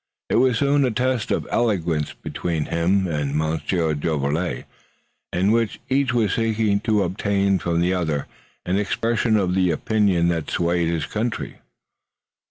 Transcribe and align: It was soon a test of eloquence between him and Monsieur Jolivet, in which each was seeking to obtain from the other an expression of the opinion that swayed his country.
It 0.31 0.37
was 0.37 0.57
soon 0.57 0.83
a 0.83 0.89
test 0.89 1.29
of 1.29 1.47
eloquence 1.51 2.11
between 2.13 2.65
him 2.65 3.05
and 3.05 3.35
Monsieur 3.35 3.93
Jolivet, 3.93 4.65
in 5.31 5.51
which 5.51 5.79
each 5.89 6.11
was 6.11 6.33
seeking 6.33 6.79
to 6.79 7.03
obtain 7.03 7.59
from 7.59 7.81
the 7.81 7.93
other 7.93 8.25
an 8.65 8.77
expression 8.77 9.37
of 9.37 9.53
the 9.53 9.69
opinion 9.69 10.29
that 10.29 10.49
swayed 10.49 10.89
his 10.89 11.05
country. 11.05 11.57